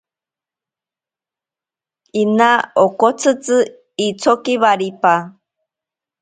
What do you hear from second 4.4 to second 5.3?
waripa.